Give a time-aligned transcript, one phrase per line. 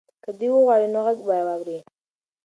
[0.23, 1.77] که دی وغواړي نو غږ به واوري.